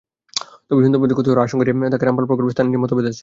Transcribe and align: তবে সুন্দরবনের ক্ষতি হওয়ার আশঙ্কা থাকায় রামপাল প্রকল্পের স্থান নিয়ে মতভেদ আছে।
তবে 0.67 0.79
সুন্দরবনের 0.83 1.15
ক্ষতি 1.17 1.27
হওয়ার 1.29 1.45
আশঙ্কা 1.45 1.65
থাকায় 1.93 2.07
রামপাল 2.07 2.25
প্রকল্পের 2.29 2.53
স্থান 2.53 2.65
নিয়ে 2.67 2.81
মতভেদ 2.83 3.05
আছে। 3.05 3.19